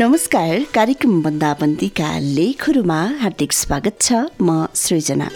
[0.00, 5.26] नमस्कार कार्यक्रम बन्दाबन्दीका लेखहरूमा हार्दिक स्वागत छ म सृजना।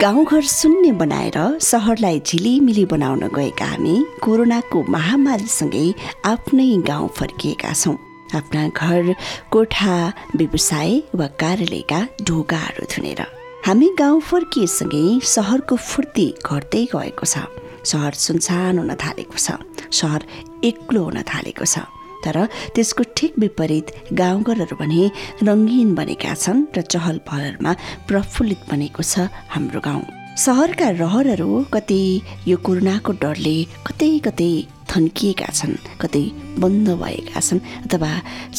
[0.00, 1.38] गाउँघर शून्य बनाएर
[1.68, 3.96] सहरलाई झिलिमिली बनाउन गएका हामी
[4.26, 5.86] कोरोनाको महामारीसँगै
[6.34, 7.96] आफ्नै गाउँ फर्किएका छौँ।
[8.34, 9.14] आफ्ना घर
[9.52, 9.96] कोठा
[10.36, 13.37] व्यवसाय वा कार्यालयका ढोकाहरू थुनेर।
[13.68, 17.44] हामी गाउँ फर्किएसँगै सहरको फुर्ती घट्दै गएको छ।
[17.84, 19.60] सहर सुनसान हुन थालेको छ।
[19.92, 20.22] सहर
[20.64, 21.84] एक्लो हुन थालेको छ।
[22.24, 22.36] तर
[22.72, 23.86] त्यसको ठिक विपरीत
[24.20, 25.02] गाउँघरहरू भने
[25.44, 27.72] रङ्गीन बनेका छन् र चहल पहलमा
[28.08, 30.04] प्रफुल्लित बनेको छ हाम्रो गाउँ।
[30.44, 32.00] सहरका रहरहरू कतै
[32.48, 34.52] यो कोरोनाको डरले कतै कतै
[34.88, 36.24] थन्किएका छन् कतै
[36.56, 38.12] बन्द भएका छन् अथवा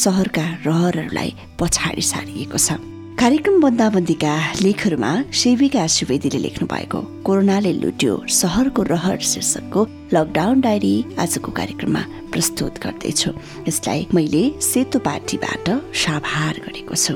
[0.04, 5.08] सहरका रहरहरूलाई पछाडि सारिएको छ। कार्यक्रम बन्दाबन्दीका लेखहरूमा
[5.40, 9.80] सेविका सुवेदीले लेख्नु भएको कोरोनाले लुट्यो सहरको रहर शीर्षकको
[10.14, 13.30] लकडाउन डायरी आजको कार्यक्रममा प्रस्तुत गर्दैछु।
[13.68, 15.68] यसलाई मैले सेतो पार्टीबाट
[16.04, 17.14] साभार गरेको छु।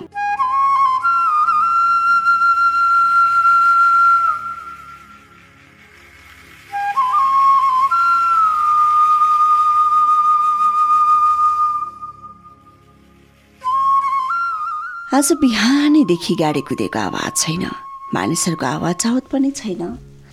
[15.14, 17.64] आज बिहानैदेखि गाडी कुदेको आवाज छैन।
[18.14, 19.82] मानिसहरूको आवाज चाहत पनि छैन।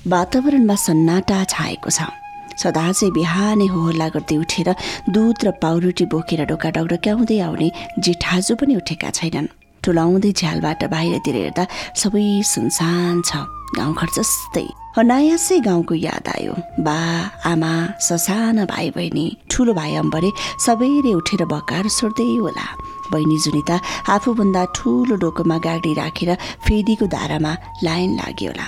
[0.09, 2.09] वातावरणमा सन्नाटा छाएको छ।
[2.57, 4.69] सदा चाहिँ बिहानै होहल्ला गर्दै उठेर
[5.13, 7.69] दुध र पाउरोटी बोकेर ढोका डग्डक्याउँदै आउने
[8.01, 9.53] जेठाजु पनि उठेका छैनन्।
[9.85, 11.63] टुलाउँदै झ्यालबाट बाहिरतिर हेर्दा
[12.01, 13.45] सबै सुनसान छ।
[13.77, 14.65] गाउँघर जस्तै।
[14.97, 16.97] अनायासै गाउँको याद आयो। बा
[17.45, 20.31] आमा ससाना भाइ बहिनी ठुलो भाइ अम्बरे
[20.65, 22.65] सबैले उठेर बकार सोर्दै होला।
[23.11, 23.75] बहिनी जुनिता
[24.15, 26.31] आफूभन्दा ठुलो डोकोमा गाडी राखेर
[26.65, 27.51] फेदीको धारामा
[27.83, 28.67] लाइन लाग्यो होला।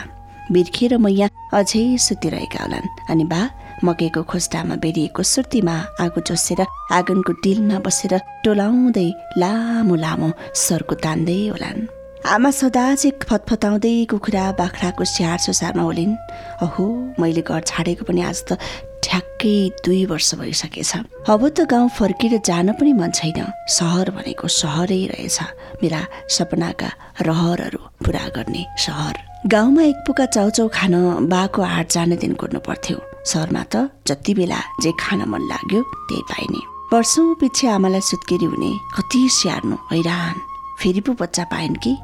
[0.52, 3.42] बिर्खेर मैया अझै सुतिरहेका होलान्। अनि बा
[3.84, 6.62] मकैको खोस्टामा बेरिएको सुर्तीमा आगो जोसेर
[6.92, 9.10] आँगनको टिलमा बसेर टोलाउँदै
[9.42, 10.30] लामो लामो
[10.66, 11.88] सर्को तान्दै होलान्।
[12.24, 16.16] आमा सदा चाहिँ फतफताउँदै कुखुरा बाख्राको स्याहार सुसारमा होलिन्।
[16.64, 16.86] अहो
[17.20, 18.60] मैले घर छाडेको पनि आज त
[19.04, 19.56] ठ्याक्कै
[19.86, 20.92] दुई वर्ष भइसकेछ।
[21.30, 25.40] अब त गाउँ फर्केर जान पनि मन छैन। सहर भनेको सहरै रहेछ।
[25.84, 26.90] मेरा सपनाका
[27.22, 29.16] रहरहरू पुरा गर्ने सहर।
[29.48, 30.94] गाउँमा एक पुका चाउचाउ खान
[31.28, 36.22] बाको हाट जाने दिन कुर्नु पर्थ्यो। सहरमा त जति बेला जे खान मन लाग्यो त्यही
[36.32, 36.62] पाइने।
[36.94, 40.36] वर्षौँ पछि आमालाई सुत्केरी हुने कति स्याहार्नु हैरान।
[40.80, 41.98] फेरि पो बच्चा पाइन् कि?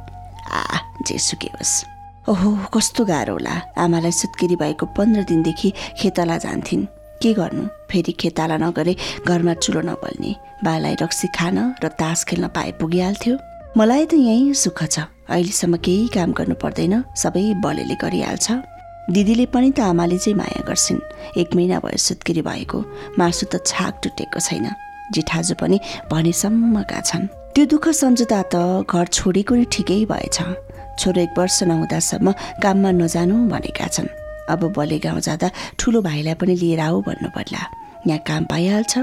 [0.51, 0.61] आ
[1.07, 1.73] जे सुके होस्।
[2.29, 6.85] ओहो कस्तो गाह्रो होला। आमालाई सुत्केरी भएको पन्ध्र दिनदेखि खेतला जान्थिन्।
[7.21, 7.63] के गर्नु?
[7.89, 8.93] फेरि खेताला नगरे
[9.25, 10.31] घरमा चुलो नबल्ने।
[10.61, 13.33] बालाई रक्सी खान र तास खेल्न पाए पुगिहाल्थ्यो।
[13.77, 18.47] मलाई त यहीँ सुख छ। अहिलेसम्म केही काम गर्नु पर्दैन। सबै बलेले गरिहाल्छ।
[19.09, 21.01] दिदीले पनि त आमाले चाहिँ माया गर्छिन्।
[21.33, 22.77] एक महिना भयो सुत्केरी भएको।
[23.17, 24.69] मासु त छाक टुटेको छैन।
[25.17, 25.77] जिठाजु पनि
[26.13, 27.25] भनेसम्मका छन्
[27.57, 30.37] त्यो दुःख सम्झदा त घर छोडेको नै ठिकै भएछ।
[30.99, 32.31] छोरो एक वर्ष नहुँदासम्म
[32.63, 34.07] काममा नजानु भनेका छन्।
[34.49, 35.49] अब बले गाउँ जाँदा
[35.79, 37.61] ठुलो भाइलाई पनि लिएर आऊ भन्नु पर्ला
[38.07, 38.93] यहाँ काम पाइहाल्छ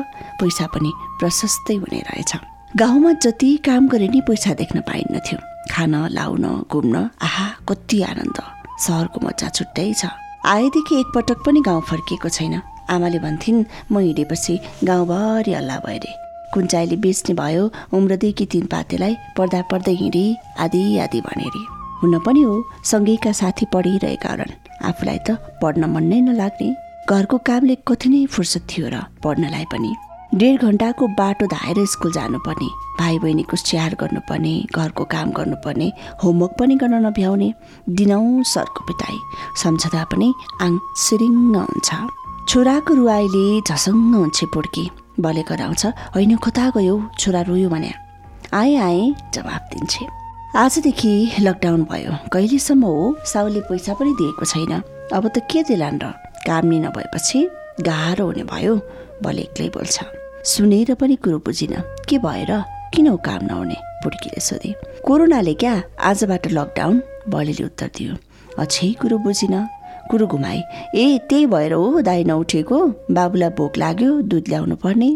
[0.41, 0.91] पैसा पनि
[1.21, 2.33] प्रशस्तै हुने रहेछ।
[2.77, 5.39] गाउँमा जति काम गरे नि पैसा देख्न पाइन्नथ्यो।
[5.73, 8.39] खान लाउन घुम्न आहा कति आनन्द।
[8.85, 10.07] सहरको मजा छुट्टै छ।
[10.47, 16.13] आएदेखि एकपटक पनि गाउँ फर्किएको छैन। आमाले भन्थिन् म हिँडेपछि गाउँभरि हल्ला भयो अरे
[16.55, 20.25] कुन्चाइले बेच्ने भयो उम्रदेखि तिन पातेलाई पढ्दा पढ्दै हिँडे
[20.65, 24.57] आदि आदि भनेरी। हुन पनि हो सँगैका साथी पढिरहेका होलान्
[24.89, 26.69] आफूलाई त पढ्न मन नै नलाग्ने।
[27.11, 29.93] घरको कामले कति नै फुर्सद थियो र पढ्नलाई पनि।
[30.35, 32.69] डेढ घन्टाको बाटो धाएर स्कुल जानुपर्ने
[32.99, 35.89] भाइ बहिनीको स्याहार गर्नुपर्ने घरको काम गर्नुपर्ने
[36.23, 37.49] होमवर्क पनि गर्न नभ्याउने
[37.99, 39.17] दिनौँ सरको पिटाइ
[39.63, 40.29] सम्झदा पनि
[40.65, 40.73] आङ
[41.05, 41.91] सिरिङ्ग हुन्छ।
[42.51, 44.85] छोराको रुवाईले झसङ्ग हुन्छ पुड्की।
[45.25, 47.93] बले कराउँछ होइन कता गयो छोरा रोयो भने।
[48.53, 49.03] आए आए
[49.35, 50.26] जवाब दिन्छे।
[50.57, 51.11] आजदेखि
[51.41, 53.17] लकडाउन भयो। कहिलेसम्म हो?
[53.29, 54.73] साउले पैसा पनि दिएको छैन।
[55.13, 56.09] अब त के दिलान् र?
[56.49, 57.41] काम नि नभएपछि
[57.85, 58.75] गाह्रो हुने भयो
[59.21, 59.97] बले एक्लै बोल्छ।
[60.49, 61.75] सुनेर पनि कुरो बुझिन।
[62.09, 62.53] के भएर?
[62.89, 63.77] किन हो काम नहुने?
[64.01, 64.73] बुड्कीले सोधे।
[65.05, 68.17] कोरोनाले क्या आजबाट लकडाउन बलेले उत्तर दियो।
[68.57, 69.55] अझै कुरो बुझिन।
[70.09, 70.61] कुरो घुमाए।
[70.97, 72.79] ए त्यही भएर हो दाई नउठेको।
[73.13, 75.11] बाबुलाई भोक लाग्यो दुध ल्याउनु पर्ने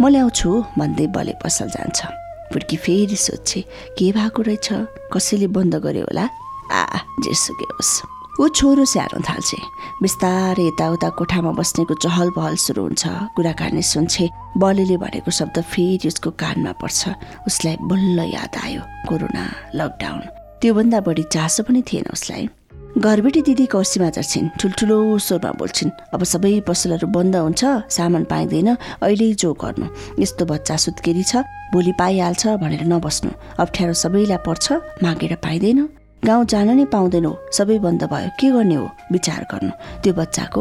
[0.00, 3.60] म ल्याउँछु भन्दै बले पसल जान्छ। बुड्की फेरि सोध्छे
[3.98, 4.68] के भएको रहेछ?
[5.12, 6.28] कसैले बन्द गर्यो होला?
[6.72, 8.02] आ जेसुकै होस्।
[8.40, 9.58] ऊ छोरो स्याहार्न थाल्छे।
[10.02, 14.28] बिस्तारै यताउता कोठामा बस्नेको चहल पहल सुरु हुन्छ। कुराकानी सुन्छे।
[14.58, 17.08] बलेले भनेको शब्द फेरि उसको कानमा पर्छ।
[17.46, 19.44] उसलाई बल्ल याद आयो। Corona
[19.74, 20.20] lockdown.
[20.60, 22.48] त्योभन्दा बढी चासो पनि थिएन उसलाई।
[22.96, 28.68] घरबेटी दिदी कौसीमा झर्छिन् ठुल्ठुलो स्वरमा बोल्छिन्। अब सबै पसलहरू बन्द हुन्छ सामान पाइँदैन
[29.04, 31.44] अहिले जो गर्नु। यस्तो बच्चा सुत्केरी छ
[31.76, 34.64] भोलि पाइहाल्छ भनेर नबस्नु। अप्ठ्यारो सबैलाई पर्छ
[35.04, 35.80] मागेर पाइँदैन।
[36.24, 38.88] गाउँ जान नै पाउँदैनौ सबै बन्द भयो के गर्ने हो?
[39.12, 40.60] विचार गर्नु। त्यो बच्चाको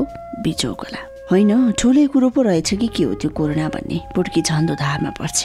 [0.76, 1.02] होला।
[1.32, 3.98] होइन ठुलै कुरो पो रहेछ कि के हो त्यो कोरोना भन्ने?
[4.12, 5.40] पुड्की झन्डो धारमा पर्छ।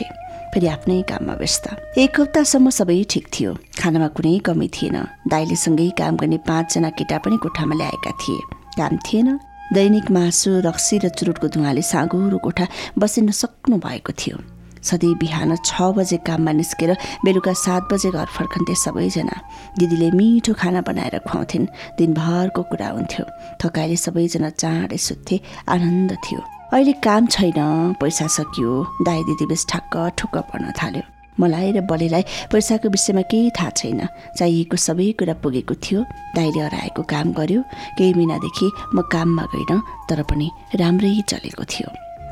[0.55, 1.65] फेरि आफ्नै काममा व्यस्त।
[1.99, 4.97] एक हप्तासम्म सबै ठिक थियो। खानामा कुनै कमी थिएन।
[5.31, 8.41] दाइले सँगै काम गर्ने पाँचजना केटा पनि कोठामा ल्याएका थिए।
[8.79, 9.29] काम थिएन।
[9.73, 12.67] दैनिक मासु रक्सी र चुरुटको धुवाले साँगुरो कोठा
[12.99, 14.37] बसिन सक्नु भएको थियो।
[14.83, 19.37] सधैँ बिहान छ बजे काममा निस्केर बेलुका सात बजे घर फर्कन्थे सबैजना।
[19.79, 21.67] दिदीले मिठो खाना बनाएर खुवाउँथिन्।
[21.99, 23.25] दिनभरको कुरा हुन्थ्यो।
[23.61, 26.41] थकाइले सबैजना चाँडै सुत्थे। आनन्द थियो।
[26.73, 27.59] अहिले काम छैन
[28.01, 28.73] पैसा सकियो
[29.03, 31.03] दाई दिदी बेस ठक्क ठुक्क पर्न थाल्यो।
[31.41, 34.01] मलाई र बलेलाई पैसाको विषयमा केही थाहा छैन।
[34.39, 36.01] चाहिएको सबै कुरा पुगेको थियो।
[36.37, 37.61] दाइले हराएको काम गर्यो।
[37.99, 40.47] केही महिनादेखि म काममा गइन तर पनि
[40.79, 41.89] राम्रै चलेको थियो।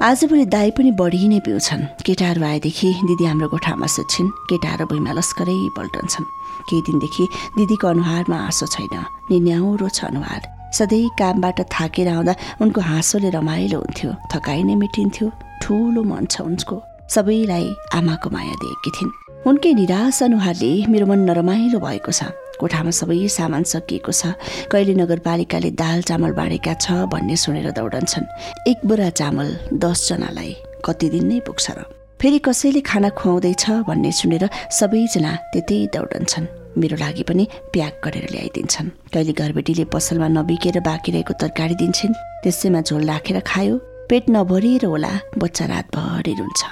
[0.06, 5.58] आजभोलि दाई पनि बढी नै पिउँछन्। केटाहरू आएदेखि दिदी हाम्रो गोठामा सुत्छिन्। केटाहरू भुइँमा लस्करै
[5.75, 6.31] पल्टन्छन्।
[6.69, 7.25] केही दिनदेखि
[7.58, 8.94] दिदीको अनुहारमा हाँसो छैन।
[9.31, 15.26] निन्याउरो छ अनुहार। सधैँ कामबाट थाकेर आउँदा उनको हाँसोले रमाइलो हुन्थ्यो थकाइ नै मेटिन्थ्यो
[15.62, 16.76] ठुलो मन छ उनको।
[17.09, 19.12] सबैलाई आमाको माया दिएकी थिइन्।
[19.49, 22.23] उनकै निराश अनुहारले मेरो मन नरमाइलो भएको छ।
[22.61, 24.35] कोठामा सबै सामान सकिएको छ।
[24.69, 28.26] कहिले नगरपालिकाले दाल चामल बाँडेका छ भन्ने सुनेर दौडन्छन्।
[28.69, 30.53] एक बोरा चामल दसजनालाई
[30.85, 31.79] कति दिन नै पुग्छ र।
[32.20, 34.44] फेरि कसैले खाना खुवाउँदैछ भन्ने सुनेर
[34.75, 41.33] सबैजना त्यतै दौडन्छन्। मेरो लागि पनि प्याक गरेर ल्याइदिन्छन्। कहिले घरबेटीले पसलमा नबिकेर बाँकी रहेको
[41.41, 43.77] तरकारी दिन्छन् त्यसैमा झोल राखेर खायो।
[44.11, 46.63] पेट नभरिएर होला बच्चा रातभरि रुन्छ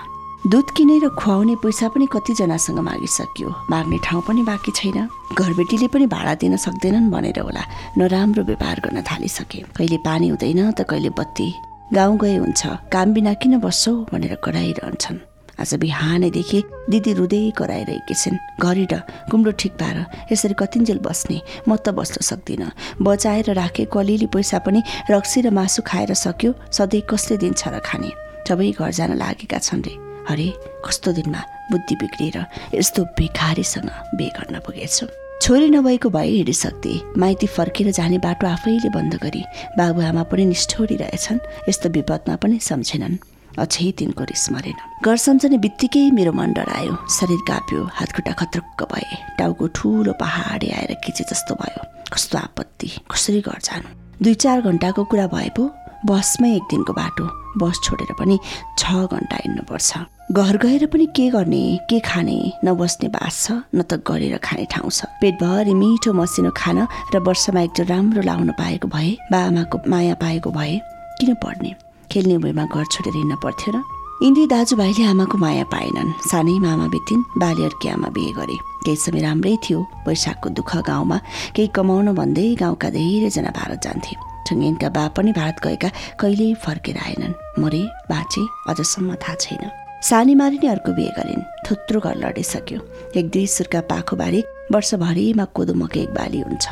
[0.46, 4.98] दुध किनेर खुवाउने पैसा पनि कतिजनासँग मागिसक्यो। माग्ने ठाउँ पनि बाँकी छैन।
[5.34, 7.62] घरबेटीले पनि भाडा दिन सक्दैनन् भनेर होला
[7.98, 11.48] नराम्रो व्यवहार गर्न थालिसके। कहिले पानी हुँदैन त कहिले बत्ती।
[11.94, 12.62] गाउँ गए हुन्छ।
[12.94, 15.18] काम बिना किन बस्छौ भनेर कराइरहन्छन्
[15.60, 19.00] आज बिहानैदेखि दिदी रुँदै कराइरहेकी छिन्। घरि र
[19.30, 19.96] कुम्रो ठिक पार
[20.32, 21.38] यसरी कतिन्जेल बस्ने
[21.68, 22.70] म त बस्न सक्दिनँ।
[23.00, 24.80] बचाएर राखेको अलिअलि पैसा पनि
[25.10, 28.10] रक्सी र मासु खाएर सक्यो सधैँ कसले दिन्छ र खाने?
[28.44, 29.94] सबै घर जान लागेका छन् रे।
[30.28, 30.48] अरे
[30.84, 31.40] कस्तो दिनमा
[31.72, 32.36] बुद्धि बिग्रिएर
[32.76, 35.06] यस्तो भिखारीसँग बे गर्न पुगेछु?
[35.42, 39.42] छोरी नभएको भए हिँडिसक्थे। माइती फर्केर जाने बाटो आफैले बन्द गरी
[39.78, 43.16] बाबुआमा पनि निष्ठोरी रहेछन् यस्तो विपदमा पनि सम्झेनन्।
[43.58, 49.16] अझै तिनको रिस मरेन। घर सम्झने बित्तिकै मेरो मन डरायो। शरीर काप्यो हातखुट्टा खत्रक्क भए।
[49.38, 51.82] टाउको ठुलो पहाडे आएर किचे जस्तो भयो।
[52.12, 53.88] कस्तो आपत्ति। कसरी घर जानु?
[54.22, 55.70] दुई चार घन्टाको कुरा भए पो
[56.06, 57.24] बसमै एक दिनको बाटो।
[57.56, 58.36] बस छोडेर पनि
[58.78, 59.90] छ घन्टा हिँड्नुपर्छ।
[60.32, 64.90] घर गएर पनि के गर्ने के खाने नबस्ने बास छ न त गरेर खाने ठाउँ
[64.90, 66.78] छ। पेटभरि मिठो मसिनो खान
[67.14, 70.74] र वर्षमा एकचोटि राम्रो लाउन पाएको भए बाआमाको माया पाएको भए
[71.18, 71.74] किन पढ्ने
[72.12, 73.82] खेल्ने भुइँमा घर छोडेर हिँड्न पर्थ्यो र
[74.22, 79.20] इन्द्री दाजुभाइले आमाको माया पाएनन्। सानै मामा बितिन् बाली अर्की आमा बिहे गरे। केही समय
[79.20, 81.18] राम्रै थियो। पैसाको दुःख गाउँमा
[81.56, 84.16] केही कमाउन भन्दै गाउँका धेरैजना भारत जान्थे।
[84.48, 85.88] ठङ्गेनका बा पनि भारत गएका
[86.20, 89.70] कहिल्यै फर्केर आएनन्। मरे बाँचे अझसम्म थाहा छैन।
[90.00, 92.80] सानी नै अर्को बिहे गरिन्। थुत्रो घर लडिसक्यो।
[93.16, 94.40] एक दुई सुर्का पाखोबारी
[94.72, 96.66] वर्षभरिमा कोदो मकै एक बाली हुन्छ।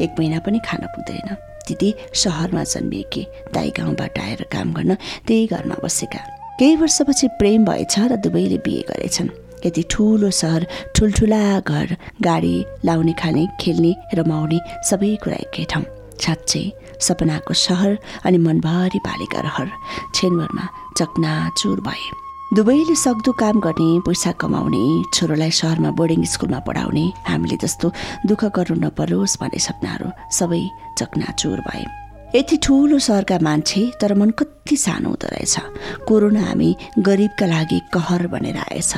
[0.00, 1.28] एक महिना पनि खान पुग्दैन।
[1.68, 3.22] दिदी सहरमा जन्मिएकी
[3.54, 4.94] दाई गाउँबाट आएर काम गर्न
[5.26, 6.20] त्यही घरमा बसेका।
[6.58, 9.28] केही वर्षपछि प्रेम भएछ र दुवैले बिहे गरेछन्।
[9.66, 14.58] यति ठुलो सहर ठुल्ठुला घर गाडी लाउने खाने खेल्ने रमाउने
[14.88, 15.84] सबै कुरा एकै ठाउँ।
[16.16, 16.64] साँच्चै
[17.00, 19.68] सपनाको सहर अनि मनभरि पालेका रहर।
[20.14, 20.64] छेनभरमा
[20.98, 24.84] चकनाचुर भए। दुवैले सक्दो काम गर्ने पैसा कमाउने
[25.14, 27.90] छोरोलाई सहरमा बोर्डिङ स्कुलमा पढाउने हामीले जस्तो
[28.22, 30.62] दुःख गर्नु नपरोस् भन्ने सपनाहरू सबै
[30.98, 31.84] चकनाचुर भए।
[32.36, 35.56] यति ठुलो सहरका मान्छे तर मन कति सानो हुँदो रहेछ।
[36.06, 36.70] कोरोना हामी
[37.02, 38.94] गरिबका लागि कहर बनेर आएछ।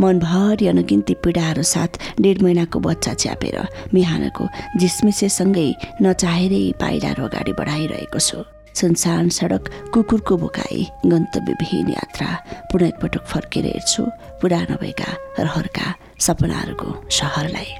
[0.00, 3.58] मनभरि अनगिन्ती पीडाहरू साथ डेढ महिनाको बच्चा च्यापेर
[3.90, 4.48] बिहानको
[4.78, 5.68] झिसमिसेसँगै
[6.02, 8.38] नचाहेरै पाइलाहरू अगाडि बढाइरहेको छु।
[8.80, 12.28] सुनसान सडक कुकुरको बोकाई गन्तव्यविहीन यात्रा
[12.72, 14.02] पुनः एकपटक फर्केर हेर्छु
[14.42, 17.72] पुरा नभएका रहरका सपनाहरूको सहरलाई।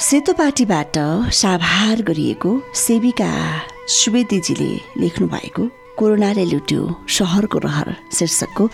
[0.00, 0.96] सेतोपाटीबाट
[1.34, 3.30] साभार गरिएको सेविका
[3.96, 5.64] सुवेदीजीले लेख्नु भएको
[5.98, 8.64] कोरोनाले लुट्यो सहरको रहर शीर्षकको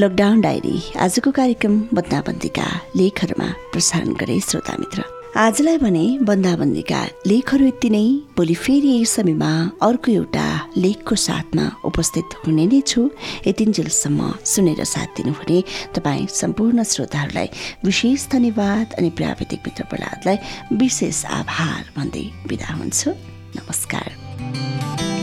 [0.00, 5.04] लकडाउन डायरी आजको कार्यक्रम बदनाबन्दीका लेखहरूमा प्रसारण गरे श्रोता मित्र।
[5.36, 8.04] आजलाई भने बन्दाबन्दीका लेखहरू यति नै।
[8.36, 9.50] भोलि फेरि यही समयमा
[9.82, 10.46] अर्को एउटा
[10.76, 13.00] लेखको साथमा उपस्थित हुने नै छु।
[13.46, 15.58] यतिन्जेलसम्म सुनेर साथ दिनुहुने
[15.96, 17.48] तपाईँ सम्पूर्ण श्रोताहरूलाई
[17.84, 20.36] विशेष धन्यवाद अनि प्राविधिक मित्र प्रहलादलाई
[20.76, 23.10] विशेष आभार भन्दै बिदा हुन्छु।
[23.56, 25.17] नमस्कार।